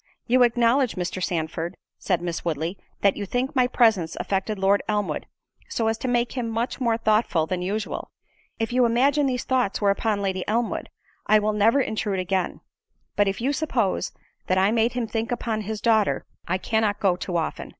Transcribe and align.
"You 0.25 0.41
acknowledge 0.41 0.95
Mr. 0.95 1.23
Sandford," 1.23 1.77
said 1.99 2.23
Miss 2.23 2.43
Woodley, 2.43 2.75
"that 3.01 3.15
you 3.15 3.27
think 3.27 3.55
my 3.55 3.67
presence 3.67 4.15
affected 4.19 4.57
Lord 4.57 4.81
Elmwood, 4.87 5.27
so 5.69 5.85
as 5.85 5.99
to 5.99 6.07
make 6.07 6.31
him 6.31 6.49
much 6.49 6.81
more 6.81 6.97
thoughtful 6.97 7.45
than 7.45 7.61
usual; 7.61 8.09
if 8.57 8.73
you 8.73 8.83
imagine 8.87 9.27
these 9.27 9.43
thoughts 9.43 9.79
were 9.79 9.91
upon 9.91 10.23
Lady 10.23 10.43
Elmwood, 10.47 10.89
I 11.27 11.37
will 11.37 11.53
never 11.53 11.79
intrude 11.79 12.17
again; 12.17 12.61
but 13.15 13.27
if 13.27 13.39
you 13.41 13.53
suppose 13.53 14.11
that 14.47 14.57
I 14.57 14.71
made 14.71 14.93
him 14.93 15.05
think 15.05 15.31
upon 15.31 15.61
his 15.61 15.79
daughter, 15.79 16.25
I 16.47 16.57
cannot 16.57 16.99
go 16.99 17.15
too 17.15 17.37
often." 17.37 17.69